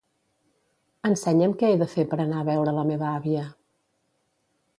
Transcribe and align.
Ensenya'm 1.09 1.53
què 1.59 1.69
he 1.73 1.77
de 1.83 1.89
fer 1.91 2.07
per 2.15 2.19
anar 2.25 2.41
a 2.41 2.47
veure 2.49 2.75
la 2.79 2.87
meva 2.93 3.07
àvia. 3.11 3.45